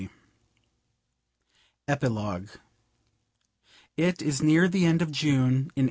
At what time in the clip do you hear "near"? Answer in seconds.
4.41-4.67